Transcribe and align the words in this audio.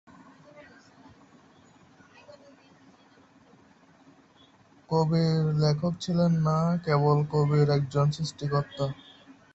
কবীর 4.89 5.41
লেখক 5.55 5.93
ছিলেন 5.99 6.31
না 6.47 6.57
কেবল, 6.85 7.17
কবীর 7.33 7.67
একজন 7.69 8.07
সৃষ্টিকর্তা। 8.11 8.85